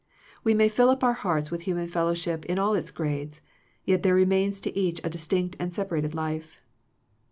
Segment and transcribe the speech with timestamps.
[0.43, 3.41] We may fill up our hearts with human fellowship in all its grades,
[3.85, 6.59] yet there remains to each a distinct and sep arated life.